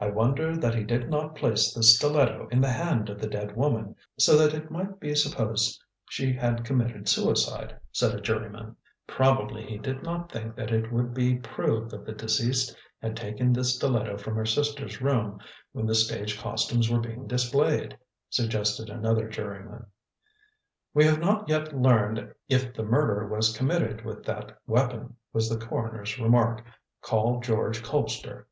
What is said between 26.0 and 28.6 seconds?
remark. "Call George Colpster."